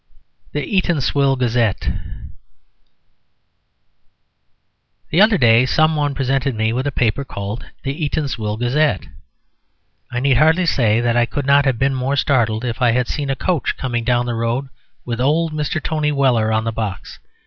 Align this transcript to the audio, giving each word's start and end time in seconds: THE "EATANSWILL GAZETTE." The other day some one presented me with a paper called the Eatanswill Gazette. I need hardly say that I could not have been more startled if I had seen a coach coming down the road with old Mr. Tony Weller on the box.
THE 0.53 0.63
"EATANSWILL 0.65 1.35
GAZETTE." 1.35 1.89
The 5.11 5.21
other 5.21 5.37
day 5.37 5.67
some 5.67 5.95
one 5.95 6.15
presented 6.15 6.55
me 6.55 6.73
with 6.73 6.87
a 6.87 6.91
paper 6.91 7.23
called 7.23 7.67
the 7.83 7.93
Eatanswill 7.93 8.57
Gazette. 8.57 9.05
I 10.11 10.19
need 10.19 10.37
hardly 10.37 10.65
say 10.65 11.01
that 11.01 11.15
I 11.15 11.27
could 11.27 11.45
not 11.45 11.65
have 11.65 11.77
been 11.77 11.93
more 11.93 12.15
startled 12.15 12.65
if 12.65 12.81
I 12.81 12.93
had 12.93 13.07
seen 13.07 13.29
a 13.29 13.35
coach 13.35 13.77
coming 13.77 14.03
down 14.03 14.25
the 14.25 14.33
road 14.33 14.69
with 15.05 15.21
old 15.21 15.53
Mr. 15.53 15.79
Tony 15.79 16.11
Weller 16.11 16.51
on 16.51 16.63
the 16.63 16.71
box. 16.71 17.19